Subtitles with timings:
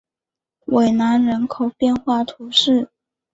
[0.65, 2.89] 韦南人口变化图示